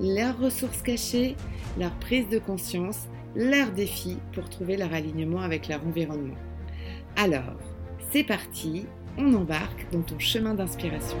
[0.00, 1.36] leurs ressources cachées,
[1.78, 6.36] leur prise de conscience, leurs défis pour trouver leur alignement avec leur environnement.
[7.16, 7.58] Alors,
[8.10, 8.86] c'est parti,
[9.18, 11.18] on embarque dans ton chemin d'inspiration.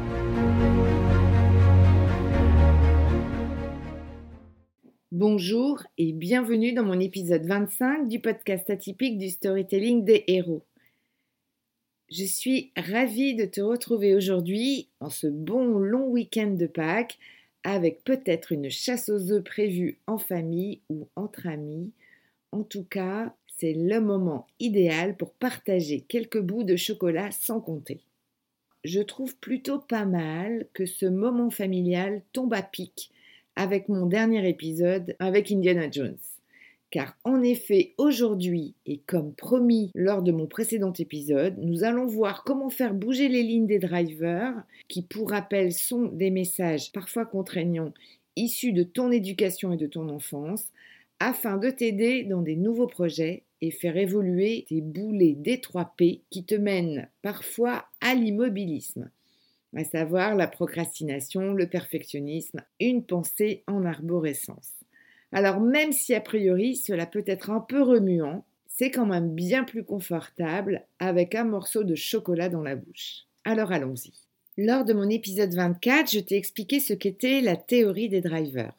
[5.12, 10.64] Bonjour et bienvenue dans mon épisode 25 du podcast atypique du storytelling des héros.
[12.10, 17.18] Je suis ravie de te retrouver aujourd'hui en ce bon long week-end de Pâques
[17.64, 21.90] avec peut-être une chasse aux œufs prévue en famille ou entre amis.
[22.52, 28.00] En tout cas, c'est le moment idéal pour partager quelques bouts de chocolat sans compter.
[28.84, 33.10] Je trouve plutôt pas mal que ce moment familial tombe à pic
[33.56, 36.18] avec mon dernier épisode avec Indiana Jones
[36.94, 42.44] car en effet, aujourd'hui, et comme promis lors de mon précédent épisode, nous allons voir
[42.44, 47.92] comment faire bouger les lignes des drivers, qui pour rappel sont des messages parfois contraignants
[48.36, 50.68] issus de ton éducation et de ton enfance,
[51.18, 56.20] afin de t'aider dans des nouveaux projets et faire évoluer tes boulets des 3 P
[56.30, 59.10] qui te mènent parfois à l'immobilisme,
[59.74, 64.83] à savoir la procrastination, le perfectionnisme, une pensée en arborescence.
[65.34, 69.64] Alors même si a priori cela peut être un peu remuant, c'est quand même bien
[69.64, 73.24] plus confortable avec un morceau de chocolat dans la bouche.
[73.44, 74.12] Alors allons-y.
[74.56, 78.78] Lors de mon épisode 24, je t'ai expliqué ce qu'était la théorie des drivers.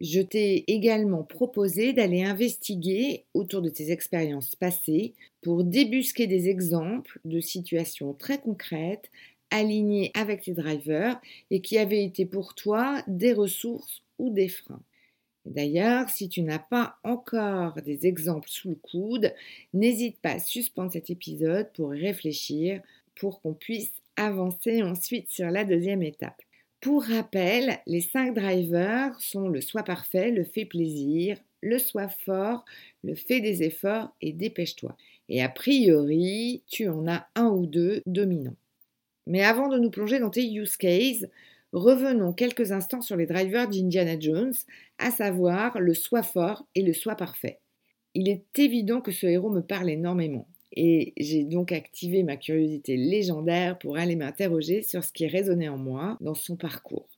[0.00, 7.20] Je t'ai également proposé d'aller investiguer autour de tes expériences passées pour débusquer des exemples
[7.24, 9.12] de situations très concrètes
[9.52, 11.20] alignées avec tes drivers
[11.52, 14.82] et qui avaient été pour toi des ressources ou des freins.
[15.46, 19.32] D'ailleurs, si tu n'as pas encore des exemples sous le coude,
[19.74, 22.80] n'hésite pas à suspendre cet épisode pour réfléchir,
[23.14, 26.40] pour qu'on puisse avancer ensuite sur la deuxième étape.
[26.80, 32.64] Pour rappel, les cinq drivers sont le soi parfait, le fait plaisir, le soi fort,
[33.02, 34.96] le fait des efforts et dépêche-toi.
[35.28, 38.56] Et a priori, tu en as un ou deux dominants.
[39.26, 41.26] Mais avant de nous plonger dans tes use cases,
[41.74, 44.54] Revenons quelques instants sur les drivers d'Indiana Jones,
[44.98, 47.58] à savoir le soi fort et le soi parfait.
[48.14, 52.96] Il est évident que ce héros me parle énormément, et j'ai donc activé ma curiosité
[52.96, 57.08] légendaire pour aller m'interroger sur ce qui résonnait en moi dans son parcours.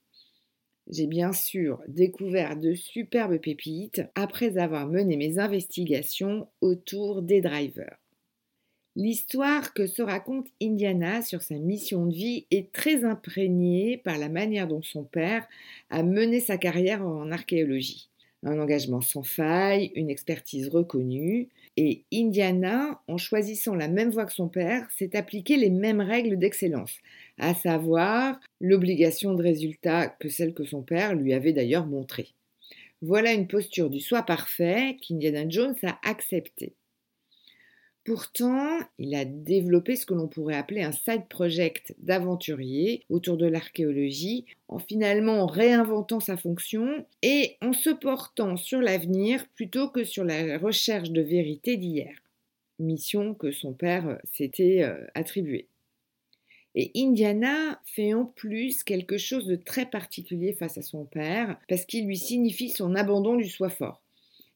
[0.88, 7.98] J'ai bien sûr découvert de superbes pépites après avoir mené mes investigations autour des drivers.
[8.98, 14.30] L'histoire que se raconte Indiana sur sa mission de vie est très imprégnée par la
[14.30, 15.46] manière dont son père
[15.90, 18.08] a mené sa carrière en archéologie.
[18.42, 24.32] Un engagement sans faille, une expertise reconnue, et Indiana, en choisissant la même voie que
[24.32, 26.96] son père, s'est appliqué les mêmes règles d'excellence,
[27.36, 32.28] à savoir l'obligation de résultat que celle que son père lui avait d'ailleurs montrée.
[33.02, 36.72] Voilà une posture du soi parfait qu'Indiana Jones a acceptée.
[38.06, 43.46] Pourtant, il a développé ce que l'on pourrait appeler un side project d'aventurier autour de
[43.46, 50.22] l'archéologie, en finalement réinventant sa fonction et en se portant sur l'avenir plutôt que sur
[50.22, 52.14] la recherche de vérité d'hier.
[52.78, 55.66] Mission que son père s'était euh, attribuée.
[56.76, 61.84] Et Indiana fait en plus quelque chose de très particulier face à son père, parce
[61.84, 64.05] qu'il lui signifie son abandon du soi fort.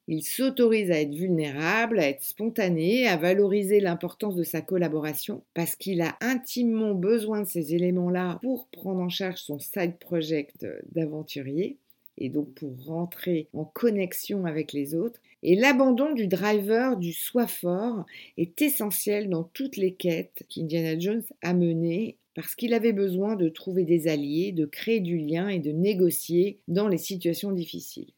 [0.09, 5.77] Il s'autorise à être vulnérable, à être spontané, à valoriser l'importance de sa collaboration parce
[5.77, 11.77] qu'il a intimement besoin de ces éléments-là pour prendre en charge son side project d'aventurier
[12.19, 15.21] et donc pour rentrer en connexion avec les autres.
[15.43, 18.05] Et l'abandon du driver du soi fort
[18.37, 23.49] est essentiel dans toutes les quêtes qu'Indiana Jones a menées parce qu'il avait besoin de
[23.49, 28.13] trouver des alliés, de créer du lien et de négocier dans les situations difficiles.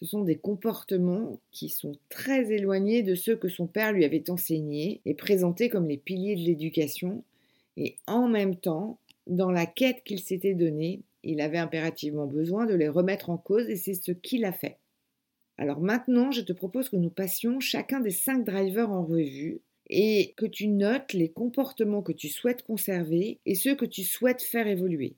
[0.00, 4.30] Ce sont des comportements qui sont très éloignés de ceux que son père lui avait
[4.30, 7.24] enseignés et présentés comme les piliers de l'éducation.
[7.76, 12.74] Et en même temps, dans la quête qu'il s'était donnée, il avait impérativement besoin de
[12.74, 14.78] les remettre en cause et c'est ce qu'il a fait.
[15.56, 19.60] Alors maintenant, je te propose que nous passions chacun des cinq drivers en revue
[19.90, 24.42] et que tu notes les comportements que tu souhaites conserver et ceux que tu souhaites
[24.42, 25.16] faire évoluer.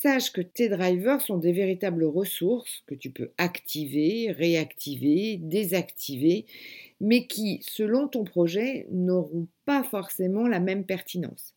[0.00, 6.46] Sache que tes drivers sont des véritables ressources que tu peux activer, réactiver, désactiver,
[7.00, 11.54] mais qui, selon ton projet, n'auront pas forcément la même pertinence.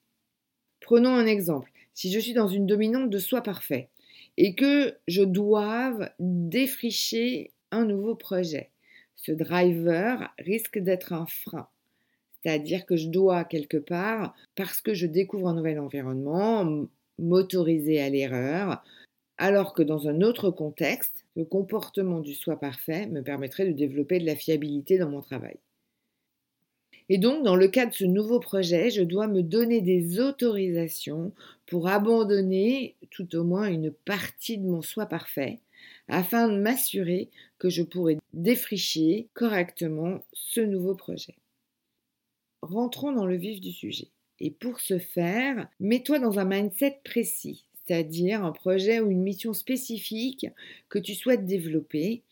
[0.80, 1.72] Prenons un exemple.
[1.94, 3.90] Si je suis dans une dominante de soi parfait
[4.38, 8.70] et que je doive défricher un nouveau projet,
[9.16, 11.68] ce driver risque d'être un frein.
[12.44, 16.88] C'est-à-dire que je dois quelque part, parce que je découvre un nouvel environnement,
[17.20, 18.84] m'autoriser à l'erreur,
[19.38, 24.20] alors que dans un autre contexte, le comportement du soi parfait me permettrait de développer
[24.20, 25.58] de la fiabilité dans mon travail.
[27.08, 31.34] Et donc, dans le cas de ce nouveau projet, je dois me donner des autorisations
[31.68, 35.60] pour abandonner tout au moins une partie de mon soi parfait,
[36.08, 37.30] afin de m'assurer
[37.60, 41.36] que je pourrai défricher correctement ce nouveau projet.
[42.62, 44.08] Rentrons dans le vif du sujet.
[44.40, 49.54] Et pour ce faire, mets-toi dans un mindset précis, c'est-à-dire un projet ou une mission
[49.54, 50.48] spécifique
[50.90, 52.24] que tu souhaites développer.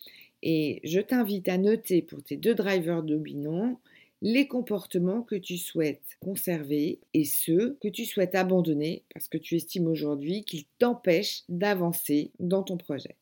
[0.41, 3.79] Et je t'invite à noter pour tes deux drivers dominants
[4.23, 9.57] les comportements que tu souhaites conserver et ceux que tu souhaites abandonner parce que tu
[9.57, 13.17] estimes aujourd'hui qu'ils t'empêchent d'avancer dans ton projet.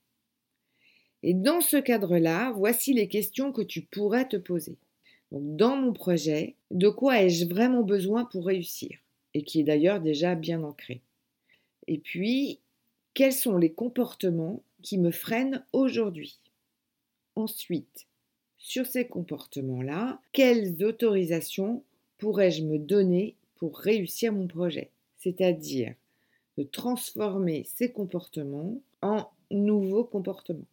[1.24, 4.77] Et dans ce cadre-là, voici les questions que tu pourrais te poser.
[5.31, 8.98] Donc, dans mon projet, de quoi ai-je vraiment besoin pour réussir
[9.33, 11.01] Et qui est d'ailleurs déjà bien ancré?
[11.88, 12.60] Et puis,
[13.13, 16.39] quels sont les comportements qui me freinent aujourd'hui?
[17.36, 18.07] Ensuite,
[18.57, 21.84] sur ces comportements-là, quelles autorisations
[22.18, 24.92] pourrais-je me donner pour réussir mon projet?
[25.18, 25.95] C'est-à-dire
[26.57, 30.68] de transformer ces comportements en nouveaux comportements.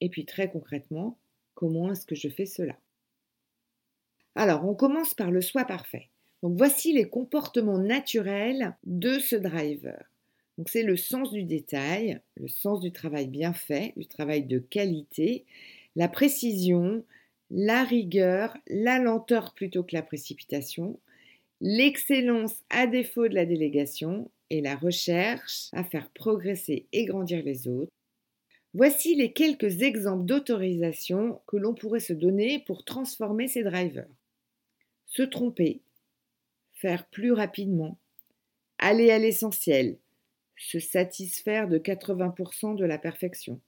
[0.00, 1.16] Et puis très concrètement,
[1.54, 2.76] comment est-ce que je fais cela?
[4.36, 6.10] Alors, on commence par le soi parfait.
[6.42, 10.04] Donc voici les comportements naturels de ce driver.
[10.58, 14.58] Donc c'est le sens du détail, le sens du travail bien fait, du travail de
[14.58, 15.46] qualité,
[15.96, 17.02] la précision,
[17.50, 21.00] la rigueur, la lenteur plutôt que la précipitation,
[21.62, 27.68] l'excellence à défaut de la délégation et la recherche à faire progresser et grandir les
[27.68, 27.90] autres.
[28.74, 34.06] Voici les quelques exemples d'autorisation que l'on pourrait se donner pour transformer ces drivers.
[35.16, 35.80] Se tromper,
[36.74, 37.96] faire plus rapidement,
[38.76, 39.96] aller à l'essentiel,
[40.58, 43.58] se satisfaire de 80% de la perfection,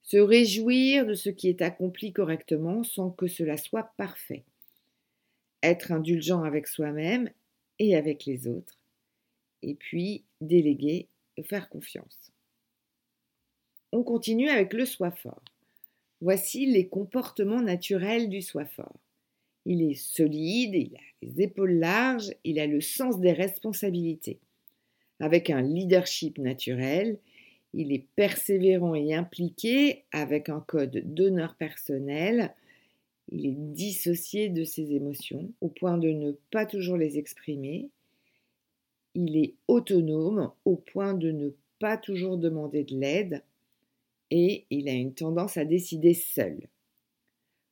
[0.00, 4.44] se réjouir de ce qui est accompli correctement sans que cela soit parfait,
[5.62, 7.30] être indulgent avec soi-même
[7.78, 8.78] et avec les autres,
[9.60, 11.06] et puis déléguer
[11.36, 12.32] et faire confiance.
[13.92, 15.44] On continue avec le soi fort.
[16.22, 18.98] Voici les comportements naturels du soi fort.
[19.70, 24.38] Il est solide, il a les épaules larges, il a le sens des responsabilités.
[25.20, 27.18] Avec un leadership naturel,
[27.74, 32.54] il est persévérant et impliqué avec un code d'honneur personnel.
[33.30, 37.90] Il est dissocié de ses émotions au point de ne pas toujours les exprimer.
[39.14, 43.42] Il est autonome au point de ne pas toujours demander de l'aide.
[44.30, 46.56] Et il a une tendance à décider seul.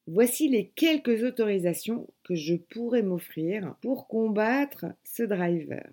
[0.06, 5.84] Voici les quelques autorisations que je pourrais m'offrir pour combattre ce driver.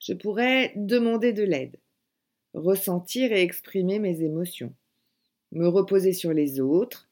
[0.00, 1.78] Je pourrais demander de l'aide
[2.56, 4.74] ressentir et exprimer mes émotions,
[5.52, 7.08] me reposer sur les autres,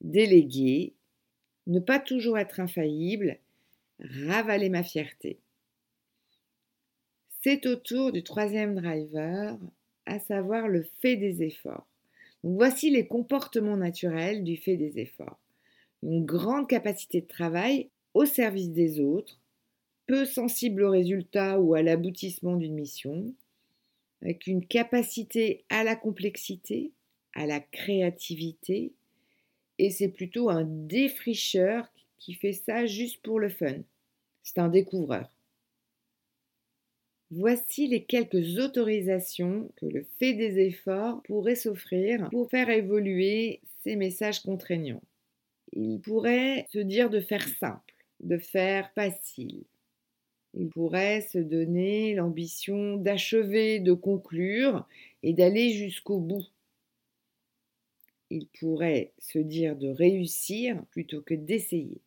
[0.00, 0.94] déléguer,
[1.66, 3.38] ne pas toujours être infaillible,
[4.00, 5.38] ravaler ma fierté.
[7.42, 9.56] C'est au tour du troisième driver,
[10.06, 11.86] à savoir le fait des efforts.
[12.42, 15.38] voici les comportements naturels du fait des efforts.
[16.02, 19.38] Une grande capacité de travail au service des autres,
[20.06, 23.34] peu sensible aux résultats ou à l'aboutissement d'une mission,
[24.22, 26.92] avec une capacité à la complexité,
[27.34, 28.92] à la créativité,
[29.78, 33.78] et c'est plutôt un défricheur qui fait ça juste pour le fun.
[34.42, 35.30] C'est un découvreur.
[37.30, 43.96] Voici les quelques autorisations que le fait des efforts pourrait s'offrir pour faire évoluer ces
[43.96, 45.02] messages contraignants.
[45.72, 49.64] Il pourrait se dire de faire simple, de faire facile,
[50.54, 54.86] il pourrait se donner l'ambition d'achever, de conclure
[55.22, 56.46] et d'aller jusqu'au bout.
[58.30, 62.00] Il pourrait se dire de réussir plutôt que d'essayer.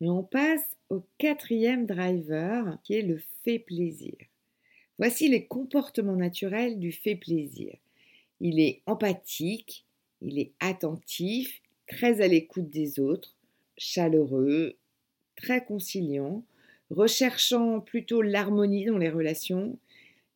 [0.00, 4.14] Et on passe au quatrième driver qui est le fait plaisir.
[4.98, 7.76] Voici les comportements naturels du fait plaisir.
[8.40, 9.86] Il est empathique,
[10.20, 13.36] il est attentif, très à l'écoute des autres,
[13.76, 14.76] chaleureux,
[15.36, 16.44] très conciliant,
[16.90, 19.78] recherchant plutôt l'harmonie dans les relations,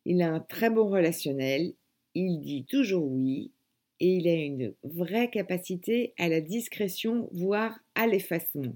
[0.05, 1.73] Il a un très bon relationnel,
[2.15, 3.51] il dit toujours oui
[3.99, 8.75] et il a une vraie capacité à la discrétion, voire à l'effacement.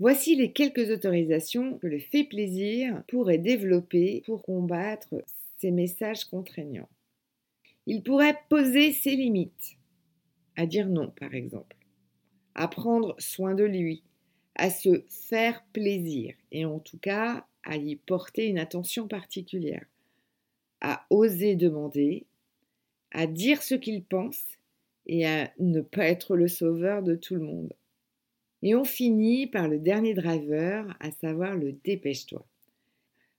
[0.00, 5.14] Voici les quelques autorisations que le fait plaisir pourrait développer pour combattre
[5.58, 6.88] ces messages contraignants.
[7.86, 9.76] Il pourrait poser ses limites,
[10.56, 11.76] à dire non par exemple,
[12.54, 14.02] à prendre soin de lui,
[14.54, 19.86] à se faire plaisir et en tout cas à y porter une attention particulière,
[20.80, 22.26] à oser demander,
[23.10, 24.42] à dire ce qu'il pense
[25.06, 27.72] et à ne pas être le sauveur de tout le monde.
[28.62, 32.46] Et on finit par le dernier driver, à savoir le dépêche-toi.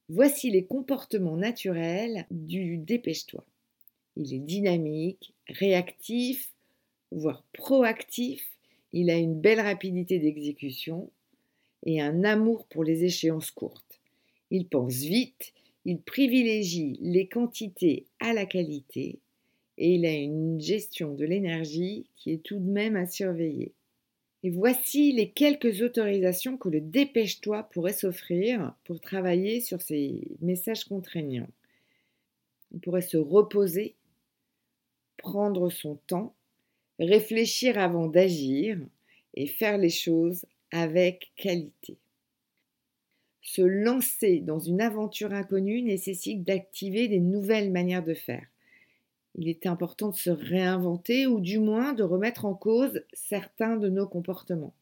[0.08, 3.44] Voici les comportements naturels du dépêche-toi.
[4.16, 6.55] Il est dynamique, réactif,
[7.16, 8.46] voire proactif.
[8.94, 11.10] Il a une belle rapidité d'exécution
[11.86, 14.00] et un amour pour les échéances courtes.
[14.52, 15.54] Il pense vite,
[15.86, 19.20] il privilégie les quantités à la qualité
[19.78, 23.74] et il a une gestion de l'énergie qui est tout de même à surveiller.
[24.44, 30.86] Et voici les quelques autorisations que le dépêche-toi pourrait s'offrir pour travailler sur ces messages
[30.86, 31.50] contraignants.
[32.72, 33.96] Il pourrait se reposer,
[35.18, 36.36] prendre son temps,
[37.00, 38.78] réfléchir avant d'agir
[39.34, 41.98] et faire les choses avec qualité.
[43.42, 48.48] Se lancer dans une aventure inconnue nécessite d'activer des nouvelles manières de faire
[49.38, 53.90] il est important de se réinventer ou du moins de remettre en cause certains de
[53.90, 54.74] nos comportements.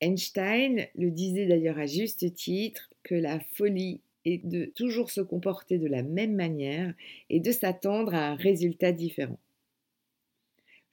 [0.00, 5.78] Einstein le disait d'ailleurs à juste titre que la folie est de toujours se comporter
[5.78, 6.92] de la même manière
[7.30, 9.38] et de s'attendre à un résultat différent.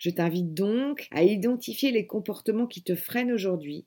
[0.03, 3.85] Je t'invite donc à identifier les comportements qui te freinent aujourd'hui,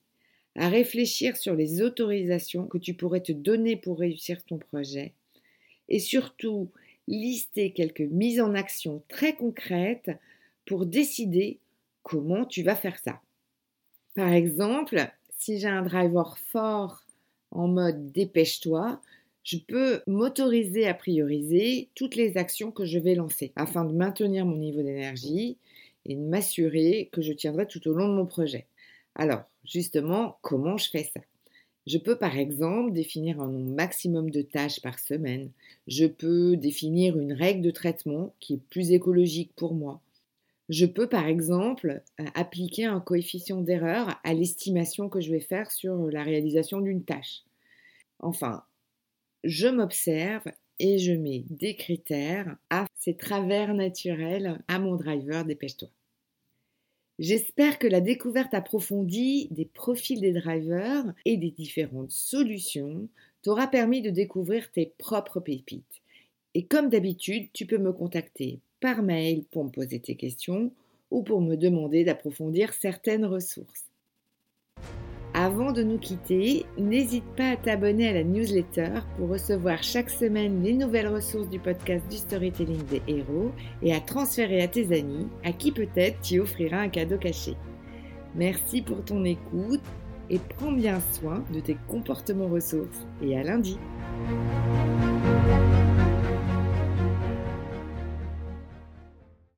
[0.55, 5.13] à réfléchir sur les autorisations que tu pourrais te donner pour réussir ton projet
[5.91, 6.71] et surtout
[7.07, 10.11] lister quelques mises en action très concrètes
[10.65, 11.59] pour décider
[12.03, 13.21] comment tu vas faire ça.
[14.15, 17.05] Par exemple, si j'ai un driver fort
[17.51, 19.03] en mode dépêche-toi,
[19.45, 24.47] je peux m'autoriser à prioriser toutes les actions que je vais lancer afin de maintenir
[24.47, 25.59] mon niveau d'énergie
[26.09, 28.67] et m'assurer que je tiendrai tout au long de mon projet.
[29.15, 31.21] Alors, justement, comment je fais ça?
[31.87, 35.51] Je peux par exemple définir un nombre maximum de tâches par semaine.
[35.87, 40.01] Je peux définir une règle de traitement qui est plus écologique pour moi.
[40.69, 45.71] Je peux par exemple euh, appliquer un coefficient d'erreur à l'estimation que je vais faire
[45.71, 47.45] sur la réalisation d'une tâche.
[48.19, 48.65] Enfin,
[49.45, 50.45] je m'observe
[50.79, 55.89] et je mets des critères à ces travers naturels à mon driver dépêche-toi.
[57.19, 63.09] J'espère que la découverte approfondie des profils des drivers et des différentes solutions
[63.43, 66.03] t'aura permis de découvrir tes propres pépites.
[66.55, 70.73] Et comme d'habitude, tu peux me contacter par mail pour me poser tes questions
[71.11, 73.85] ou pour me demander d'approfondir certaines ressources.
[75.47, 80.61] Avant de nous quitter, n'hésite pas à t'abonner à la newsletter pour recevoir chaque semaine
[80.65, 85.29] les nouvelles ressources du podcast du storytelling des héros et à transférer à tes amis
[85.45, 87.55] à qui peut-être tu offriras un cadeau caché.
[88.35, 89.85] Merci pour ton écoute
[90.31, 93.79] et prends bien soin de tes comportements ressources et à lundi.